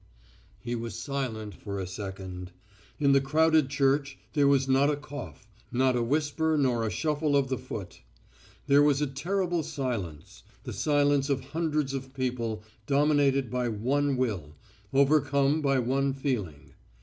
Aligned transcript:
He 0.59 0.73
was 0.73 0.95
silent 0.97 1.53
for 1.53 1.79
a 1.79 1.85
second. 1.85 2.53
In 2.99 3.11
the 3.11 3.21
crowded 3.21 3.69
church 3.69 4.17
there 4.33 4.47
was 4.47 4.67
not 4.67 4.89
a 4.89 4.95
cough, 4.95 5.47
not 5.71 5.95
a 5.95 6.01
whisper 6.01 6.57
nor 6.57 6.83
a 6.83 6.89
shuffle 6.89 7.37
of 7.37 7.49
the 7.49 7.57
foot. 7.59 8.01
There 8.65 8.81
was 8.81 8.99
a 9.03 9.05
terrible 9.05 9.61
silence, 9.61 10.41
the 10.63 10.73
silence 10.73 11.29
of 11.29 11.41
hundreds 11.53 11.93
of 11.93 12.15
people 12.15 12.63
dominated 12.87 13.51
by 13.51 13.69
one 13.69 14.17
will, 14.17 14.55
overcome 14.91 15.61
by 15.61 15.77
one 15.77 16.15
feeling. 16.15 16.73